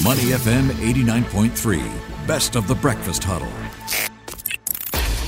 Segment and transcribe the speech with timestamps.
[0.00, 3.46] Money FM 89.3, best of the breakfast huddle.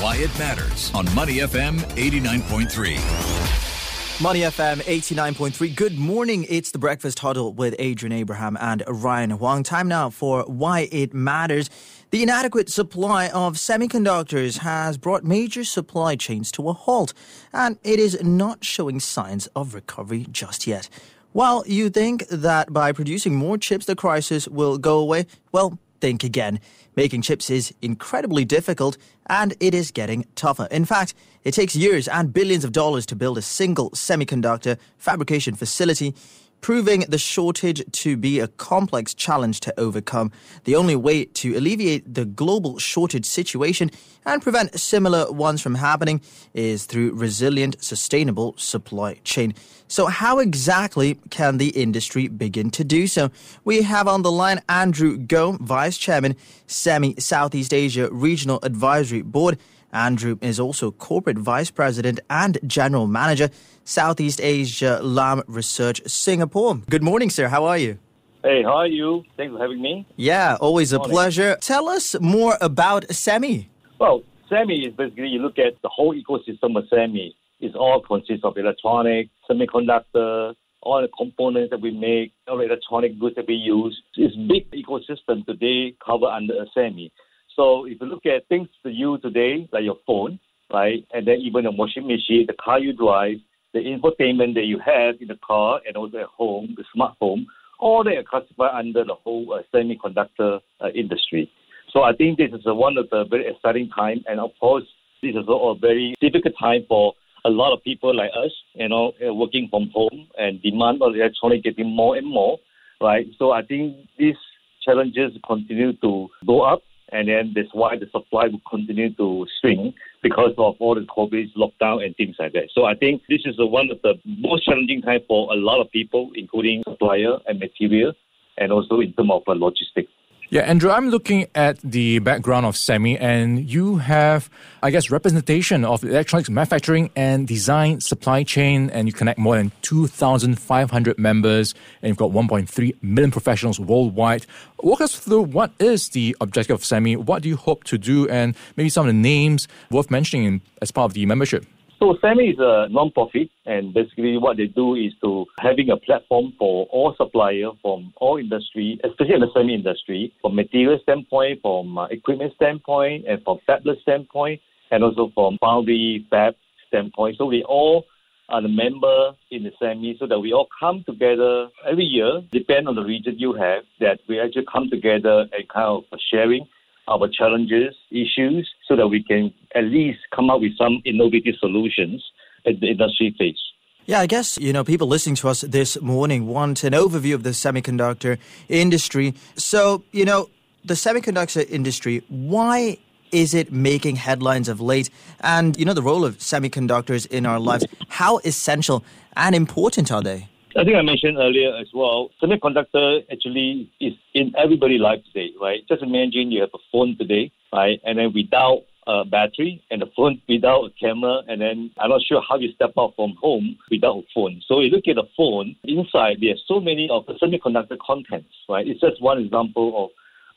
[0.00, 4.22] Why it matters on Money FM 89.3.
[4.22, 5.74] Money FM 89.3.
[5.74, 6.46] Good morning.
[6.48, 9.64] It's the Breakfast Huddle with Adrian Abraham and Ryan Huang.
[9.64, 11.68] Time now for Why It Matters.
[12.10, 17.14] The inadequate supply of semiconductors has brought major supply chains to a halt,
[17.52, 20.88] and it is not showing signs of recovery just yet.
[21.32, 26.24] While you think that by producing more chips the crisis will go away, well, think
[26.24, 26.60] again.
[26.94, 30.68] Making chips is incredibly difficult and it is getting tougher.
[30.70, 35.54] In fact, it takes years and billions of dollars to build a single semiconductor fabrication
[35.54, 36.14] facility
[36.62, 40.30] proving the shortage to be a complex challenge to overcome.
[40.64, 43.90] The only way to alleviate the global shortage situation
[44.24, 46.20] and prevent similar ones from happening
[46.54, 49.54] is through resilient, sustainable supply chain.
[49.92, 53.30] So, how exactly can the industry begin to do so?
[53.62, 56.34] We have on the line Andrew Goh, Vice Chairman,
[56.66, 59.58] SEMI Southeast Asia Regional Advisory Board.
[59.92, 63.50] Andrew is also Corporate Vice President and General Manager,
[63.84, 66.76] Southeast Asia Lam Research Singapore.
[66.88, 67.48] Good morning, sir.
[67.48, 67.98] How are you?
[68.42, 69.24] Hey, how are you?
[69.36, 70.06] Thanks for having me.
[70.16, 71.58] Yeah, always a pleasure.
[71.60, 73.66] Tell us more about SEMI.
[73.98, 77.34] Well, SEMI is basically you look at the whole ecosystem of SEMI.
[77.62, 83.20] It all consists of electronic, semiconductor, all the components that we make, all the electronic
[83.20, 83.96] goods that we use.
[84.16, 87.12] It's big ecosystem today covered under a SEMI.
[87.54, 90.40] So if you look at things to you today, like your phone,
[90.72, 93.36] right, and then even a washing machine, the car you drive,
[93.72, 97.46] the infotainment that you have in the car and also at home, the smart home,
[97.78, 101.48] all they are classified under the whole uh, semiconductor uh, industry.
[101.92, 104.84] So I think this is uh, one of the very exciting time, and of course,
[105.22, 109.12] this is a very difficult time for a lot of people like us, you know,
[109.26, 112.58] uh, working from home and demand of electronic getting more and more,
[113.00, 113.26] right?
[113.38, 114.36] So I think these
[114.84, 119.94] challenges continue to go up and then that's why the supply will continue to shrink
[120.22, 122.70] because of all the COVID lockdown and things like that.
[122.74, 125.90] So I think this is one of the most challenging times for a lot of
[125.90, 128.14] people, including supplier and material,
[128.56, 130.10] and also in terms of logistics.
[130.52, 134.50] Yeah, Andrew, I'm looking at the background of SEMI, and you have,
[134.82, 139.72] I guess, representation of electronics manufacturing and design supply chain, and you connect more than
[139.80, 144.44] 2,500 members, and you've got 1.3 million professionals worldwide.
[144.82, 148.28] Walk us through what is the objective of SEMI, what do you hope to do,
[148.28, 151.64] and maybe some of the names worth mentioning as part of the membership.
[152.02, 156.52] So SEMI is a non-profit, and basically what they do is to having a platform
[156.58, 161.96] for all suppliers from all industry, especially in the semi industry, from material standpoint, from
[161.96, 166.54] uh, equipment standpoint, and from fabless standpoint, and also from foundry fab
[166.88, 167.36] standpoint.
[167.38, 168.04] So we all
[168.48, 172.88] are the member in the SEMI so that we all come together every year, depend
[172.88, 176.66] on the region you have, that we actually come together and kind of sharing
[177.06, 182.22] our challenges, issues, so that we can at least come up with some innovative solutions
[182.66, 183.56] that the industry face.
[184.04, 187.42] Yeah, I guess, you know, people listening to us this morning want an overview of
[187.42, 188.36] the semiconductor
[188.68, 189.34] industry.
[189.54, 190.50] So, you know,
[190.84, 192.98] the semiconductor industry, why
[193.30, 195.08] is it making headlines of late?
[195.40, 199.04] And, you know, the role of semiconductors in our lives, how essential
[199.36, 200.48] and important are they?
[200.76, 205.80] I think I mentioned earlier as well, semiconductor actually is in everybody's life today, right?
[205.88, 208.00] Just imagine you have a phone today, right?
[208.04, 212.22] And then without a battery and a phone without a camera, and then I'm not
[212.22, 214.62] sure how you step out from home without a phone.
[214.66, 218.86] So you look at the phone, inside there's so many of the semiconductor contents, right?
[218.86, 220.10] It's just one example of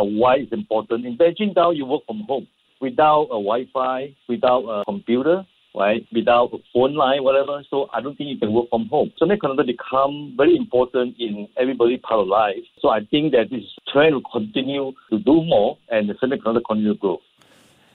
[0.00, 1.06] uh, why it's important.
[1.06, 2.46] Imagine now you work from home
[2.80, 7.62] without a Wi-Fi, without a computer, right, without a phone line, whatever.
[7.70, 9.12] So I don't think you can work from home.
[9.16, 12.64] So semiconductor become very important in everybody's part of life.
[12.80, 16.94] So I think that this trend will continue to do more and the semiconductor continue
[16.94, 17.20] to grow.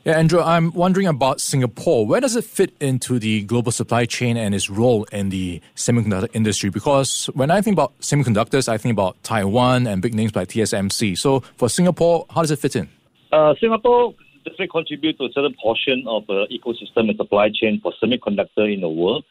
[0.05, 2.05] Yeah, Andrew, I'm wondering about Singapore.
[2.05, 6.27] Where does it fit into the global supply chain and its role in the semiconductor
[6.33, 6.69] industry?
[6.69, 11.17] Because when I think about semiconductors, I think about Taiwan and big names like TSMC.
[11.17, 12.89] So for Singapore, how does it fit in?
[13.31, 14.13] Uh, Singapore
[14.43, 18.81] definitely contribute to a certain portion of the ecosystem and supply chain for semiconductor in
[18.81, 19.23] the world.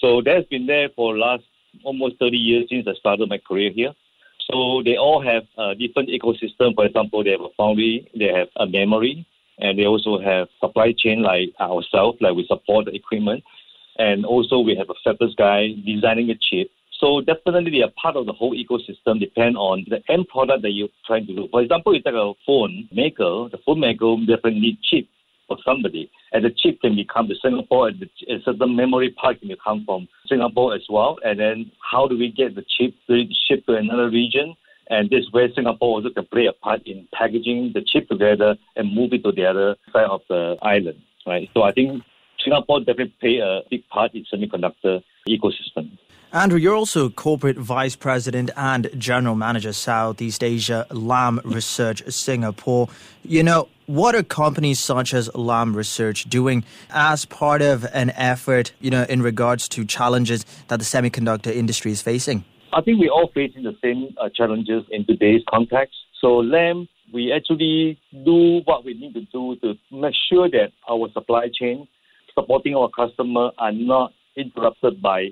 [0.00, 1.44] So that's been there for the last
[1.84, 3.94] almost 30 years since I started my career here.
[4.50, 6.74] So they all have a different ecosystem.
[6.74, 9.26] For example, they have a foundry, they have a memory,
[9.58, 13.44] and they also have supply chain like ourselves, like we support the equipment.
[13.98, 18.16] And also we have a fabless guy designing a chip so definitely they are part
[18.16, 21.48] of the whole ecosystem depend on the end product that you're trying to do.
[21.50, 25.06] For example, you take a phone maker, the phone maker definitely need chip
[25.46, 26.10] for somebody.
[26.32, 29.84] And the chip can become the Singapore and the a certain memory part can come
[29.84, 31.18] from Singapore as well.
[31.24, 34.54] And then how do we get the chip shipped to another region?
[34.90, 38.94] And this way Singapore also can play a part in packaging the chip together and
[38.94, 41.48] move it to the other side of the island, right?
[41.54, 42.02] So I think
[42.42, 45.98] Singapore definitely play a big part in semiconductor ecosystem.
[46.30, 52.90] Andrew, you're also corporate vice president and general manager Southeast Asia Lam Research Singapore.
[53.22, 58.72] You know, what are companies such as Lam Research doing as part of an effort,
[58.78, 62.44] you know, in regards to challenges that the semiconductor industry is facing?
[62.74, 65.94] I think we're all facing the same uh, challenges in today's context.
[66.20, 71.10] So Lam, we actually do what we need to do to make sure that our
[71.12, 71.88] supply chain
[72.34, 75.28] supporting our customer are not interrupted by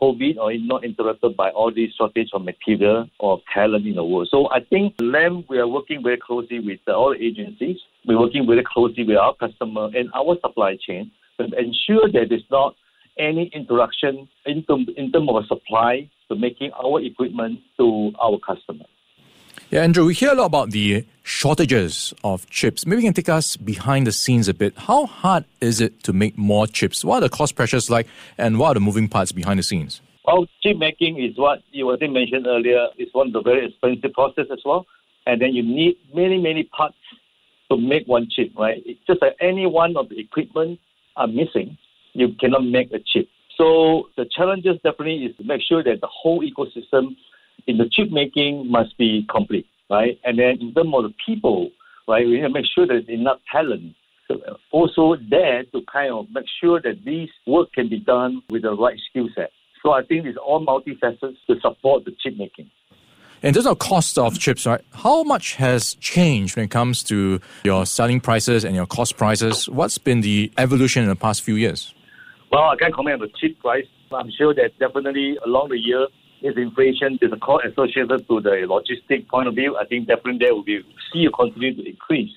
[0.00, 4.28] COVID or not interrupted by all these shortage of material or talent in the world.
[4.30, 7.78] So I think LAM, we are working very closely with all agencies.
[8.06, 12.44] We're working very closely with our customer and our supply chain to ensure that there's
[12.50, 12.74] not
[13.18, 18.84] any interruption in, term, in terms of supply to making our equipment to our customer.
[19.72, 22.84] Yeah, Andrew, we hear a lot about the shortages of chips.
[22.84, 24.74] Maybe you can take us behind the scenes a bit.
[24.76, 27.02] How hard is it to make more chips?
[27.02, 30.02] What are the cost pressures like, and what are the moving parts behind the scenes?
[30.26, 32.88] Well, chip making is what you I mentioned earlier.
[32.98, 34.84] It's one of the very expensive process as well,
[35.24, 36.98] and then you need many many parts
[37.70, 38.50] to make one chip.
[38.54, 38.82] Right?
[38.84, 40.80] It's just like any one of the equipment
[41.16, 41.78] are missing,
[42.12, 43.26] you cannot make a chip.
[43.56, 47.16] So the challenges definitely is to make sure that the whole ecosystem
[47.66, 50.18] in the chip making must be complete, right?
[50.24, 51.70] And then in terms of the people,
[52.08, 53.94] right, we have to make sure that there's enough talent
[54.70, 58.74] also there to kind of make sure that this work can be done with the
[58.74, 59.50] right skill set.
[59.82, 62.70] So I think it's all multifacets to support the chip making.
[63.42, 64.80] In terms of cost of chips, right?
[64.92, 69.68] How much has changed when it comes to your selling prices and your cost prices?
[69.68, 71.92] What's been the evolution in the past few years?
[72.52, 73.86] Well, I can't comment on the chip price.
[74.12, 76.06] I'm sure that definitely along the year
[76.42, 79.76] is inflation, there's a cost associated to the logistic point of view.
[79.76, 80.80] I think definitely there will be
[81.12, 82.32] see a continue to increase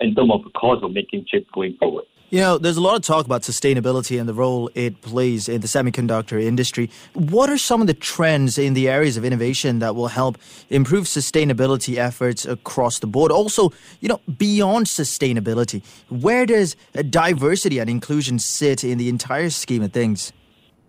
[0.00, 2.04] in terms of the cost of making chips going forward.
[2.30, 5.62] You know, there's a lot of talk about sustainability and the role it plays in
[5.62, 6.88] the semiconductor industry.
[7.12, 11.06] What are some of the trends in the areas of innovation that will help improve
[11.06, 13.32] sustainability efforts across the board?
[13.32, 16.76] Also, you know, beyond sustainability, where does
[17.10, 20.32] diversity and inclusion sit in the entire scheme of things?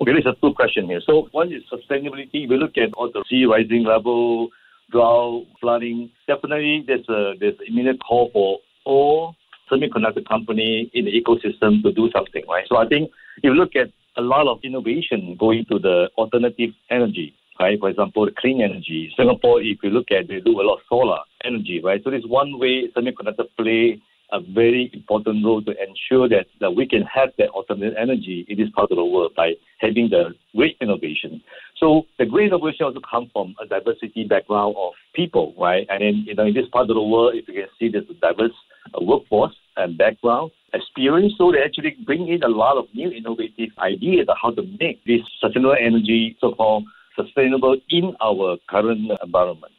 [0.02, 1.00] Okay, there's a two question here.
[1.06, 2.50] So one is sustainability.
[2.50, 4.50] We look at all the sea rising level,
[4.92, 6.10] drought, flooding.
[6.26, 9.36] Definitely, there's a there's immediate call for all
[9.72, 12.66] semiconductor company in the ecosystem to do something, right?
[12.68, 16.72] So I think if you look at a lot of innovation going to the alternative
[16.90, 17.80] energy, right?
[17.80, 19.14] For example, clean energy.
[19.16, 22.02] Singapore, if you look at, they do a lot of solar energy, right?
[22.04, 24.02] So this one way semiconductor play
[24.32, 28.58] a very important role to ensure that, that we can have that alternate energy in
[28.58, 31.42] this part of the world by having the great innovation.
[31.78, 35.86] So the great innovation also comes from a diversity background of people, right?
[35.90, 38.10] And then, you know, in this part of the world, if you can see there's
[38.10, 38.56] a diverse
[38.96, 43.70] uh, workforce and background, experience, so they actually bring in a lot of new innovative
[43.80, 46.86] ideas on how to make this sustainable energy so-called
[47.16, 49.72] sustainable in our current environment.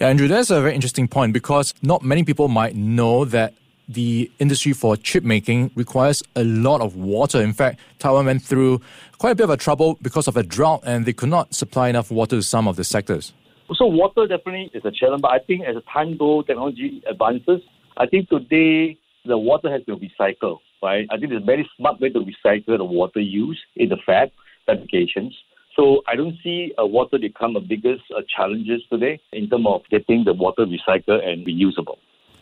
[0.00, 3.54] Yeah, Andrew, that's a very interesting point because not many people might know that
[3.88, 7.40] the industry for chip making requires a lot of water.
[7.40, 8.80] In fact, Taiwan went through
[9.18, 11.88] quite a bit of a trouble because of a drought and they could not supply
[11.88, 13.32] enough water to some of the sectors.
[13.74, 17.60] So water definitely is a challenge, but I think as time goes, technology advances.
[17.96, 21.06] I think today the water has been recycled, right?
[21.10, 24.30] I think there's a very smart way to recycle the water use in the fab
[24.66, 25.34] fabrications.
[25.76, 29.82] So I don't see uh, water become the biggest uh, challenges today in terms of
[29.90, 31.96] getting the water recycled and reusable.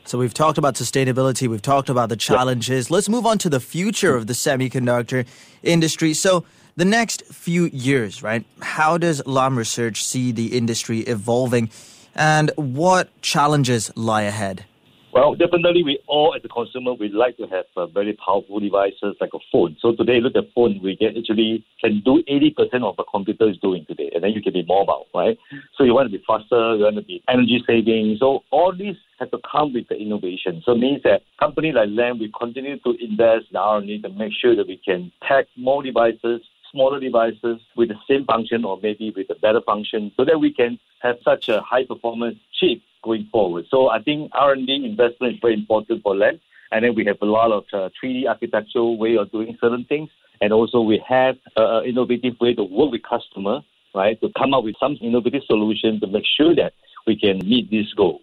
[0.04, 2.90] So we've talked about sustainability, we've talked about the challenges.
[2.90, 5.26] Let's move on to the future of the semiconductor
[5.62, 6.14] industry.
[6.14, 6.44] So
[6.76, 8.44] the next few years, right?
[8.60, 11.70] How does Lam Research see the industry evolving
[12.14, 14.64] and what challenges lie ahead?
[15.12, 19.16] Well, definitely, we all as a consumer we like to have uh, very powerful devices
[19.20, 19.76] like a phone.
[19.80, 23.56] So today, look at phone, we get actually can do 80% of a computer is
[23.58, 25.36] doing today, and then you can be mobile, right?
[25.76, 28.18] So you want to be faster, you want to be energy saving.
[28.20, 30.62] So all these have to come with the innovation.
[30.64, 34.32] So it means that company like Lam, we continue to invest in R&D to make
[34.40, 39.12] sure that we can pack more devices smaller devices with the same function or maybe
[39.16, 43.28] with a better function so that we can have such a high performance chip going
[43.30, 43.66] forward.
[43.70, 46.40] So I think R&D investment is very important for Lam.
[46.72, 50.08] And then we have a lot of uh, 3D architectural way of doing certain things.
[50.40, 53.60] And also we have an innovative way to work with customer,
[53.94, 56.72] right, to come up with some innovative solution to make sure that
[57.06, 58.22] we can meet these goals.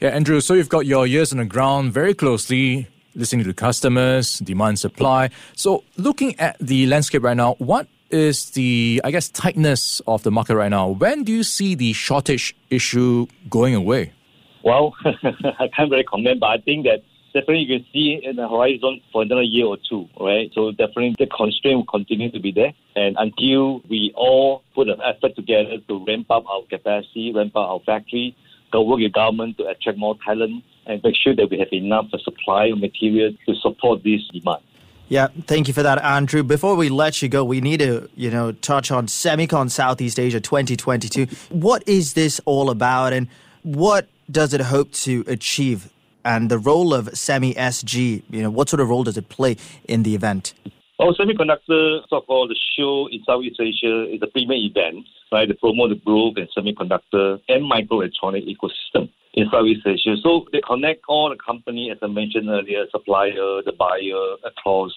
[0.00, 4.38] Yeah, Andrew, so you've got your ears on the ground very closely, listening to customers,
[4.38, 5.30] demand, supply.
[5.54, 10.30] So looking at the landscape right now, what is the, I guess, tightness of the
[10.30, 10.88] market right now.
[10.88, 14.12] When do you see the shortage issue going away?
[14.62, 17.02] Well, I can't really comment, but I think that
[17.34, 20.50] definitely you can see in the horizon for another year or two, right?
[20.54, 22.72] So definitely the constraint will continue to be there.
[22.96, 27.68] And until we all put an effort together to ramp up our capacity, ramp up
[27.68, 28.36] our factory,
[28.72, 32.06] go work with government to attract more talent and make sure that we have enough
[32.22, 34.62] supply of material to support this demand.
[35.08, 36.42] Yeah, thank you for that, Andrew.
[36.42, 40.40] Before we let you go, we need to, you know, touch on Semicon Southeast Asia
[40.40, 41.26] 2022.
[41.50, 43.28] What is this all about and
[43.62, 45.90] what does it hope to achieve?
[46.24, 49.58] And the role of Semi SG, you know, what sort of role does it play
[49.86, 50.54] in the event?
[50.98, 55.90] Well, semiconductor, so-called the show in Southeast Asia is a premier event, right, to promote
[55.90, 60.16] the growth in semiconductor and microelectronic ecosystem in Southeast Asia.
[60.22, 64.92] So they connect all the company, as I mentioned earlier, supplier, the buyer across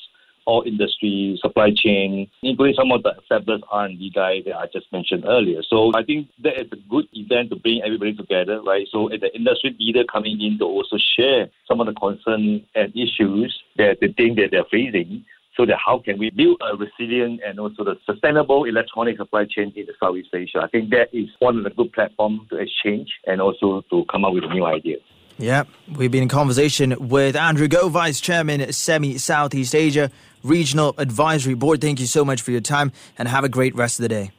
[0.46, 5.26] all industry, supply chain, including some of the fabless R&D guys that I just mentioned
[5.28, 5.62] earlier.
[5.70, 8.88] So I think that is a good event to bring everybody together, right?
[8.90, 13.62] So the industry leader coming in to also share some of the concerns and issues
[13.76, 15.26] that they think that they're facing
[15.58, 19.74] so that how can we build a resilient and also the sustainable electronic supply chain
[19.76, 20.60] in the Southeast Asia.
[20.64, 24.24] I think that is one of the good platforms to exchange and also to come
[24.24, 25.02] up with new ideas.
[25.40, 25.64] Yeah,
[25.96, 30.10] we've been in conversation with Andrew Goh, Vice Chairman, Semi Southeast Asia
[30.44, 31.82] Regional Advisory Board.
[31.82, 34.32] Thank you so much for your time and have a great rest of the day.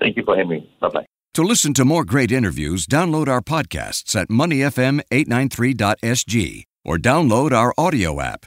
[0.00, 0.70] Thank you for having me.
[0.80, 1.04] Bye bye.
[1.34, 8.20] To listen to more great interviews, download our podcasts at moneyfm893.sg or download our audio
[8.20, 8.46] app.